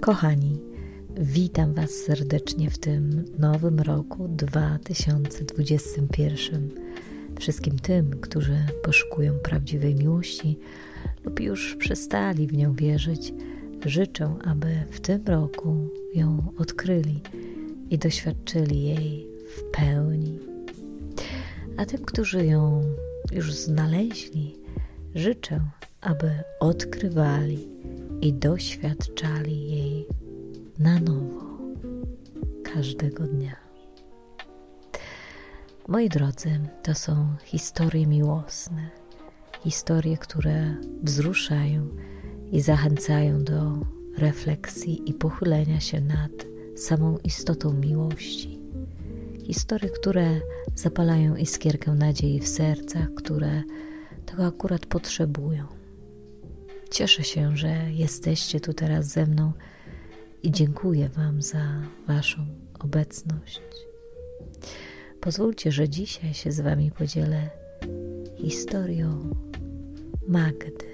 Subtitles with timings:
[0.00, 0.58] Kochani,
[1.16, 6.70] witam Was serdecznie w tym nowym roku 2021.
[7.38, 10.58] Wszystkim tym, którzy poszukują prawdziwej miłości
[11.24, 13.34] lub już przestali w nią wierzyć,
[13.86, 17.20] życzę, aby w tym roku ją odkryli
[17.90, 19.26] i doświadczyli jej
[19.56, 20.38] w pełni.
[21.76, 22.84] A tym, którzy ją
[23.32, 24.56] już znaleźli,
[25.14, 25.60] życzę,
[26.00, 26.30] aby
[26.60, 27.68] odkrywali
[28.22, 30.06] i doświadczali jej
[30.78, 31.58] na nowo
[32.74, 33.56] każdego dnia.
[35.88, 38.90] Moi drodzy, to są historie miłosne,
[39.64, 41.88] historie, które wzruszają
[42.52, 43.86] i zachęcają do
[44.18, 46.30] refleksji i pochylenia się nad
[46.76, 48.58] samą istotą miłości.
[49.44, 50.40] Historie, które
[50.74, 53.62] zapalają iskierkę nadziei w sercach, które
[54.26, 55.79] tego akurat potrzebują.
[56.90, 59.52] Cieszę się, że jesteście tu teraz ze mną
[60.42, 62.46] i dziękuję Wam za Waszą
[62.78, 63.60] obecność.
[65.20, 67.50] Pozwólcie, że dzisiaj się z Wami podzielę
[68.38, 69.30] historią
[70.28, 70.89] Magdy.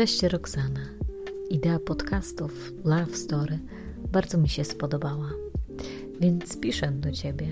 [0.00, 0.80] Cześć Roxana.
[1.50, 3.58] Idea podcastów Love Story
[4.12, 5.30] bardzo mi się spodobała,
[6.20, 7.46] więc piszę do Ciebie.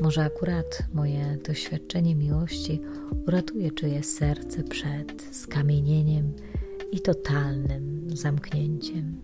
[0.00, 2.80] Może akurat moje doświadczenie miłości
[3.26, 6.32] uratuje czyje serce przed skamienieniem
[6.92, 9.22] i totalnym zamknięciem.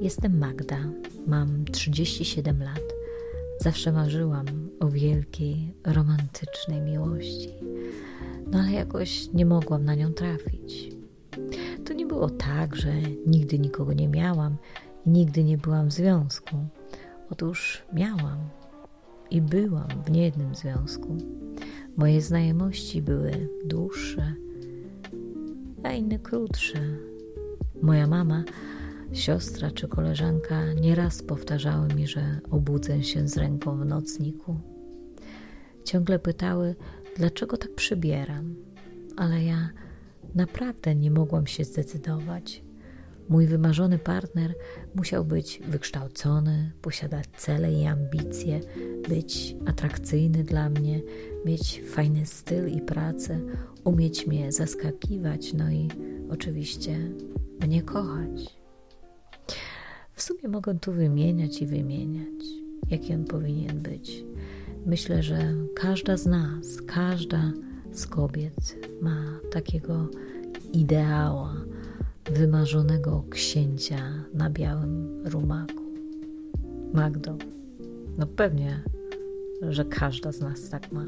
[0.00, 0.78] Jestem Magda,
[1.26, 2.94] mam 37 lat.
[3.60, 4.46] Zawsze marzyłam
[4.80, 7.71] o wielkiej, romantycznej miłości
[8.52, 10.92] no ale jakoś nie mogłam na nią trafić.
[11.84, 12.92] To nie było tak, że
[13.26, 14.56] nigdy nikogo nie miałam
[15.06, 16.56] nigdy nie byłam w związku.
[17.30, 18.38] Otóż miałam
[19.30, 21.16] i byłam w niejednym związku.
[21.96, 24.34] Moje znajomości były dłuższe,
[25.82, 26.78] a inne krótsze.
[27.82, 28.44] Moja mama,
[29.12, 34.56] siostra czy koleżanka nieraz powtarzały mi, że obudzę się z ręką w nocniku.
[35.84, 36.74] Ciągle pytały,
[37.16, 38.54] dlaczego tak przybieram,
[39.16, 39.70] ale ja
[40.34, 42.62] naprawdę nie mogłam się zdecydować.
[43.28, 44.54] Mój wymarzony partner
[44.94, 48.60] musiał być wykształcony, posiadać cele i ambicje,
[49.08, 51.00] być atrakcyjny dla mnie,
[51.44, 53.40] mieć fajny styl i pracę,
[53.84, 55.88] umieć mnie zaskakiwać, no i
[56.30, 56.98] oczywiście
[57.60, 58.62] mnie kochać.
[60.12, 62.44] W sumie mogę tu wymieniać i wymieniać,
[62.90, 64.24] jaki on powinien być.
[64.86, 67.52] Myślę, że każda z nas, każda
[67.92, 70.08] z kobiet ma takiego
[70.72, 71.54] ideała
[72.24, 75.82] wymarzonego księcia na białym rumaku.
[76.92, 77.36] Magdo,
[78.18, 78.82] no pewnie,
[79.68, 81.06] że każda z nas tak ma.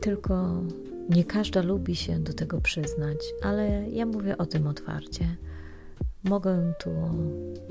[0.00, 0.62] Tylko
[1.10, 5.36] nie każda lubi się do tego przyznać, ale ja mówię o tym otwarcie.
[6.24, 6.90] Mogę tu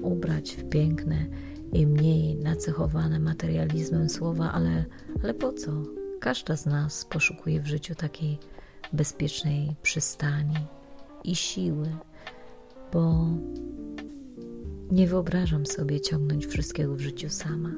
[0.01, 1.25] ubrać w piękne
[1.73, 4.85] i mniej nacechowane materializmem słowa, ale,
[5.23, 5.71] ale po co?
[6.19, 8.37] Każda z nas poszukuje w życiu takiej
[8.93, 10.57] bezpiecznej przystani
[11.23, 11.87] i siły,
[12.93, 13.27] bo
[14.91, 17.71] nie wyobrażam sobie ciągnąć wszystkiego w życiu sama.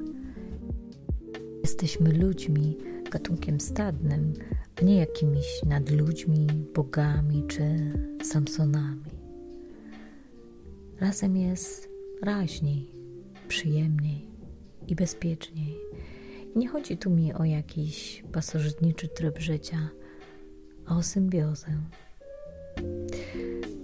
[1.64, 2.78] Jesteśmy ludźmi,
[3.12, 4.34] gatunkiem stadnym,
[4.82, 9.12] a nie jakimiś nadludźmi, bogami czy samsonami.
[11.00, 11.90] Razem jest
[12.22, 12.99] raźniej,
[13.50, 14.28] przyjemniej
[14.88, 15.78] i bezpieczniej.
[16.56, 19.90] Nie chodzi tu mi o jakiś pasożytniczy tryb życia,
[20.86, 21.68] a o symbiozę.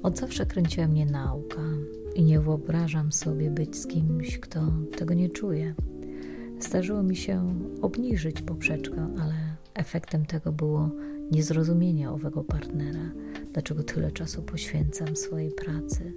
[0.04, 1.62] Od zawsze kręciła mnie nauka
[2.16, 5.76] i nie wyobrażam sobie być z kimś, kto tego nie czuje.
[6.60, 9.34] Zdarzyło mi się obniżyć poprzeczkę, ale
[9.74, 10.90] efektem tego było
[11.32, 13.12] niezrozumienie owego partnera,
[13.54, 16.14] dlaczego tyle czasu poświęcam swojej pracy.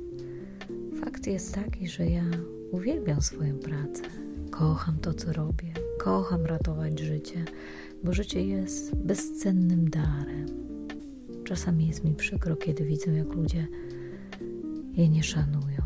[1.00, 2.24] Fakt jest taki, że ja
[2.72, 4.02] Uwielbiam swoją pracę.
[4.50, 5.72] Kocham to, co robię.
[5.98, 7.44] Kocham ratować życie,
[8.04, 10.46] bo życie jest bezcennym darem.
[11.44, 13.66] Czasami jest mi przykro, kiedy widzę, jak ludzie
[14.92, 15.82] je nie szanują.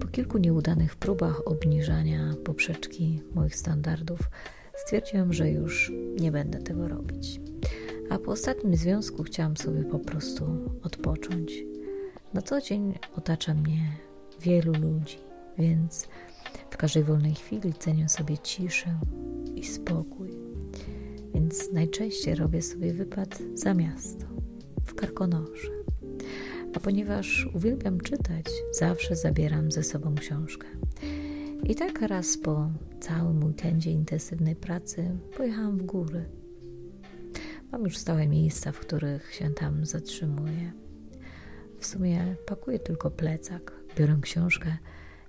[0.00, 4.20] Po kilku nieudanych próbach obniżania poprzeczki moich standardów,
[4.76, 7.40] stwierdziłam, że już nie będę tego robić.
[8.10, 10.44] A po ostatnim związku chciałam sobie po prostu
[10.82, 11.64] odpocząć.
[12.34, 13.96] Na co dzień otacza mnie
[14.40, 15.18] wielu ludzi,
[15.58, 16.08] więc
[16.70, 18.98] w każdej wolnej chwili cenię sobie ciszę
[19.54, 20.30] i spokój.
[21.34, 24.26] więc najczęściej robię sobie wypad za miasto,
[24.84, 25.70] w Karkonosze.
[26.76, 30.66] A ponieważ uwielbiam czytać, zawsze zabieram ze sobą książkę.
[31.64, 32.70] I tak raz po
[33.00, 36.24] całym weekendzie intensywnej pracy pojechałam w góry.
[37.72, 40.72] Mam już stałe miejsca, w których się tam zatrzymuję.
[41.78, 44.76] W sumie pakuję tylko plecak, biorę książkę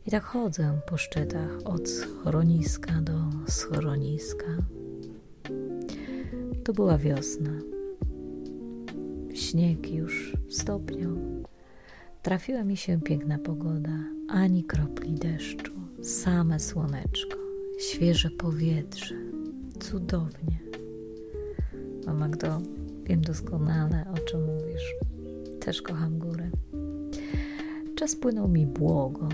[0.06, 3.13] i tak chodzę po szczytach od schroniska do
[3.47, 4.57] schroniska.
[6.63, 7.51] To była wiosna.
[9.33, 11.17] Śnieg już stopniał.
[12.21, 15.71] Trafiła mi się piękna pogoda, ani kropli deszczu,
[16.01, 17.38] same słoneczko,
[17.79, 19.15] świeże powietrze.
[19.79, 20.59] Cudownie.
[22.06, 22.61] Mama, Magdo,
[23.03, 24.94] wiem doskonale, o czym mówisz.
[25.59, 26.50] Też kocham górę.
[28.06, 29.30] Czas płynął mi błogo.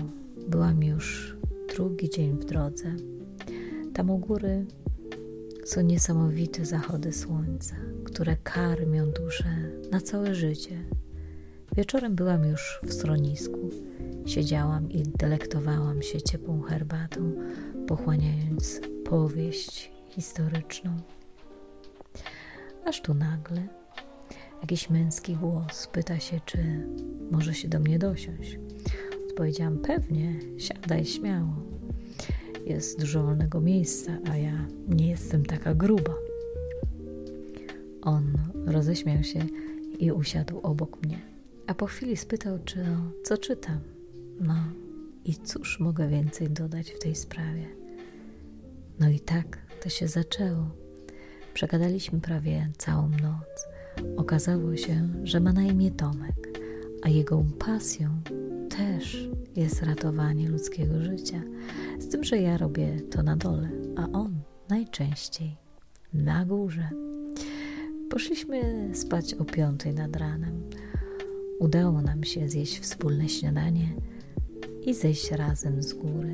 [0.48, 1.36] Byłam już
[1.74, 2.94] drugi dzień w drodze.
[3.94, 4.66] Tam u góry
[5.64, 7.74] są niesamowite zachody słońca,
[8.04, 9.56] które karmią duszę
[9.90, 10.84] na całe życie.
[11.76, 13.70] Wieczorem byłam już w schronisku.
[14.26, 17.32] Siedziałam i delektowałam się ciepłą herbatą,
[17.86, 20.96] pochłaniając powieść historyczną.
[22.84, 23.81] Aż tu nagle
[24.62, 26.88] jakiś męski głos pyta się, czy
[27.30, 28.58] może się do mnie dosiąść.
[29.30, 31.54] Odpowiedziałam pewnie, siadaj śmiało.
[32.66, 36.14] Jest dużo wolnego miejsca, a ja nie jestem taka gruba.
[38.02, 39.46] On roześmiał się
[39.98, 41.18] i usiadł obok mnie,
[41.66, 42.84] a po chwili spytał, czy
[43.24, 43.80] co czytam.
[44.40, 44.54] No
[45.24, 47.66] i cóż mogę więcej dodać w tej sprawie?
[49.00, 50.70] No i tak to się zaczęło.
[51.54, 53.66] Przegadaliśmy prawie całą noc.
[54.16, 56.60] Okazało się, że ma na imię Tomek,
[57.02, 58.08] a jego pasją
[58.68, 61.42] też jest ratowanie ludzkiego życia.
[61.98, 65.56] Z tym, że ja robię to na dole, a on najczęściej
[66.14, 66.90] na górze.
[68.10, 70.62] Poszliśmy spać o piątej nad ranem.
[71.58, 73.88] Udało nam się zjeść wspólne śniadanie
[74.86, 76.32] i zejść razem z góry.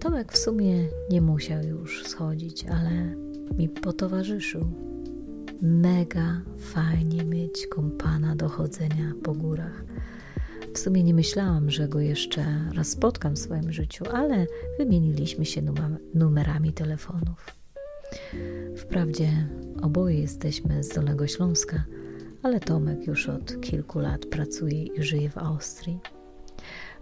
[0.00, 3.16] Tomek w sumie nie musiał już schodzić, ale
[3.58, 4.64] mi potowarzyszył.
[5.62, 9.84] Mega fajnie mieć kompana do chodzenia po górach.
[10.74, 14.46] W sumie nie myślałam, że go jeszcze raz spotkam w swoim życiu, ale
[14.78, 15.62] wymieniliśmy się
[16.14, 17.46] numerami telefonów.
[18.76, 19.48] Wprawdzie
[19.82, 21.84] oboje jesteśmy z Dolnego Śląska,
[22.42, 26.00] ale Tomek już od kilku lat pracuje i żyje w Austrii.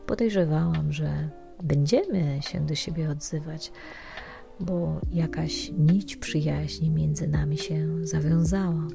[0.06, 1.28] Podejrzewałam, że
[1.62, 3.72] będziemy się do siebie odzywać,
[4.60, 8.86] bo jakaś nić przyjaźni między nami się zawiązała.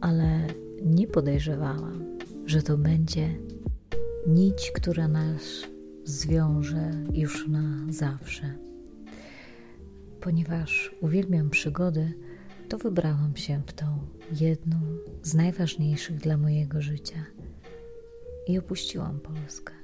[0.00, 0.46] Ale
[0.82, 3.38] nie podejrzewałam, że to będzie
[4.26, 5.42] nić, która nas
[6.04, 8.54] zwiąże już na zawsze.
[10.20, 12.12] Ponieważ uwielbiam przygody,
[12.68, 13.86] to wybrałam się w tą
[14.40, 14.76] jedną
[15.22, 17.24] z najważniejszych dla mojego życia
[18.48, 19.83] i opuściłam Polskę.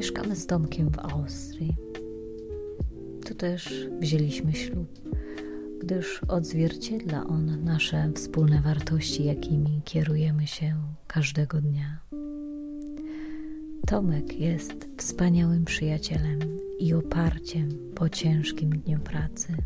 [0.00, 1.76] Mieszkamy z Tomkiem w Austrii.
[3.26, 4.88] Tu też wzięliśmy ślub,
[5.80, 10.76] gdyż odzwierciedla on nasze wspólne wartości, jakimi kierujemy się
[11.06, 12.00] każdego dnia.
[13.86, 16.38] Tomek jest wspaniałym przyjacielem
[16.78, 19.56] i oparciem po ciężkim dniu pracy.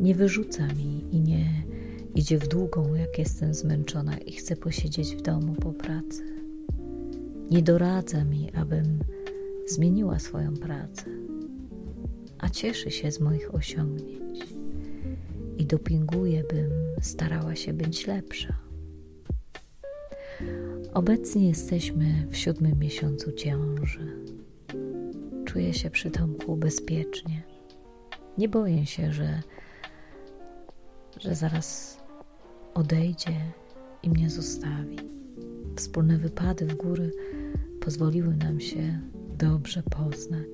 [0.00, 1.64] Nie wyrzuca mi i nie
[2.14, 6.43] idzie w długą, jak jestem zmęczona i chcę posiedzieć w domu po pracy
[7.50, 8.98] nie doradza mi, abym
[9.66, 11.04] zmieniła swoją pracę,
[12.38, 14.44] a cieszy się z moich osiągnięć
[15.58, 16.70] i dopinguje, bym
[17.00, 18.56] starała się być lepsza.
[20.94, 24.24] Obecnie jesteśmy w siódmym miesiącu ciąży.
[25.44, 27.42] Czuję się przy Tomku bezpiecznie.
[28.38, 29.42] Nie boję się, że,
[31.20, 31.98] że zaraz
[32.74, 33.40] odejdzie
[34.02, 35.23] i mnie zostawi.
[35.76, 37.12] Wspólne wypady w góry
[37.80, 39.00] pozwoliły nam się
[39.38, 40.48] dobrze poznać.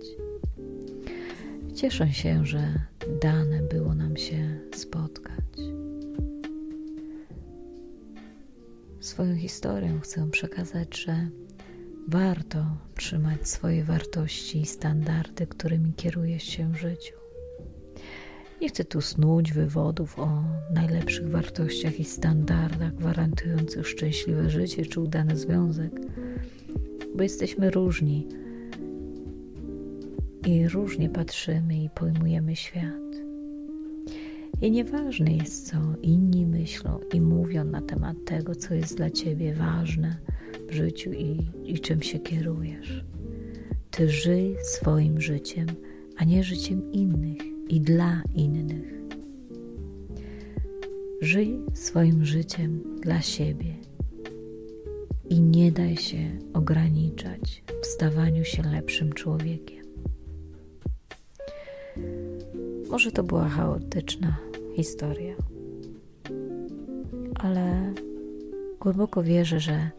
[1.75, 2.75] Cieszę się, że
[3.23, 5.45] dane było nam się spotkać.
[9.01, 11.29] Swoją historią chcę przekazać, że
[12.09, 12.65] warto
[12.97, 17.20] trzymać swoje wartości i standardy, którymi kierujesz się w życiu.
[18.61, 25.37] Nie chcę tu snuć wywodów o najlepszych wartościach i standardach gwarantujących szczęśliwe życie czy udany
[25.37, 25.93] związek,
[27.15, 28.29] bo jesteśmy różni
[30.47, 33.11] i różnie patrzymy i pojmujemy świat.
[34.63, 39.55] I nieważne jest, co inni myślą i mówią na temat tego, co jest dla ciebie
[39.55, 40.17] ważne
[40.69, 43.05] w życiu i, i czym się kierujesz.
[43.91, 45.67] Ty żyj swoim życiem
[46.17, 49.01] a nie życiem innych i dla innych.
[51.21, 53.75] Żyj swoim życiem dla siebie
[55.29, 59.85] i nie daj się ograniczać w stawaniu się lepszym człowiekiem.
[62.91, 64.37] Może to była chaotyczna
[64.77, 65.35] historia,
[67.35, 67.95] ale
[68.81, 69.91] głęboko wierzę, że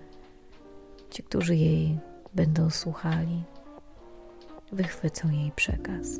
[1.10, 1.98] ci, którzy jej
[2.36, 3.44] będą słuchali,
[4.72, 6.20] wychwycą jej przekaz.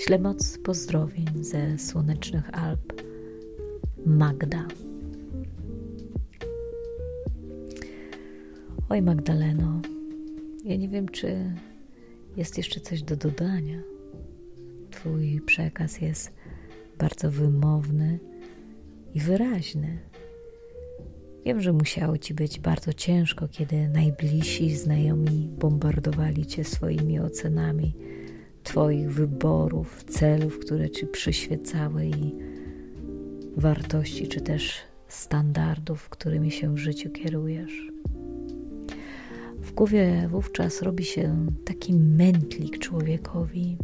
[0.00, 3.02] Ślę moc pozdrowień ze słonecznych Alp.
[4.06, 4.66] Magda.
[8.88, 9.80] Oj, Magdaleno,
[10.64, 11.54] ja nie wiem, czy
[12.36, 13.82] jest jeszcze coś do dodania.
[14.90, 16.32] Twój przekaz jest
[16.98, 18.18] bardzo wymowny
[19.14, 19.98] i wyraźny.
[21.44, 27.94] Wiem, że musiało ci być bardzo ciężko, kiedy najbliżsi znajomi bombardowali cię swoimi ocenami
[28.70, 32.34] Twoich wyborów, celów, które Ci przyświecały i
[33.56, 34.74] wartości, czy też
[35.08, 37.92] standardów, którymi się w życiu kierujesz.
[39.62, 43.76] W głowie wówczas robi się taki mętlik człowiekowi.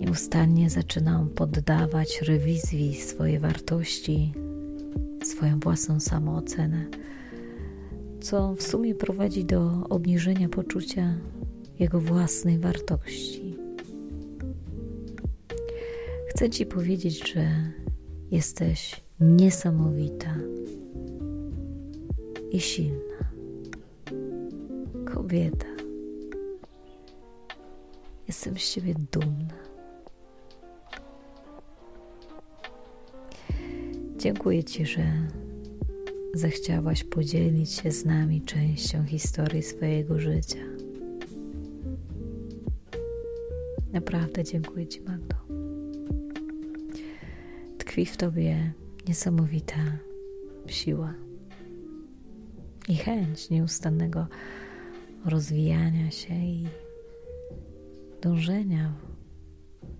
[0.00, 4.32] Nieustannie zaczynam poddawać rewizji swoje wartości,
[5.24, 6.86] swoją własną samoocenę,
[8.20, 11.14] co w sumie prowadzi do obniżenia poczucia
[11.80, 13.56] jego własnej wartości.
[16.28, 17.46] Chcę Ci powiedzieć, że
[18.30, 20.36] jesteś niesamowita
[22.50, 23.30] i silna.
[25.14, 25.66] Kobieta.
[28.28, 29.54] Jestem z Ciebie dumna.
[34.16, 35.02] Dziękuję Ci, że
[36.34, 40.89] zechciałaś podzielić się z nami częścią historii swojego życia.
[43.92, 45.36] Naprawdę dziękuję Ci, Magdo.
[47.78, 48.72] Tkwi w Tobie
[49.08, 49.98] niesamowita
[50.66, 51.14] siła
[52.88, 54.26] i chęć nieustannego
[55.24, 56.66] rozwijania się i
[58.22, 58.94] dążenia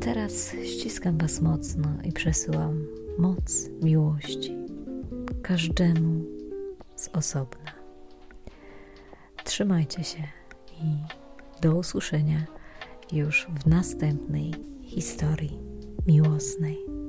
[0.00, 2.86] Teraz ściskam Was mocno i przesyłam
[3.18, 4.56] moc miłości
[5.42, 6.24] każdemu
[6.96, 7.72] z osobna.
[9.44, 10.22] Trzymajcie się
[10.72, 10.96] i
[11.62, 12.46] do usłyszenia
[13.12, 15.58] już w następnej historii
[16.06, 16.99] miłosnej.